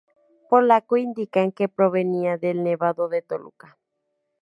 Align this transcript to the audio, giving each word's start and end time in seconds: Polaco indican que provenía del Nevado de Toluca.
Polaco 0.49 0.93
indican 1.07 1.47
que 1.57 1.73
provenía 1.77 2.33
del 2.43 2.57
Nevado 2.65 3.07
de 3.13 3.21
Toluca. 3.21 3.77